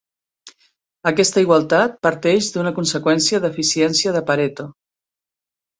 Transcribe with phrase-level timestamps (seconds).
[1.11, 4.71] Aquesta igualtat parteix d'una conseqüència d'eficiència de Pareto.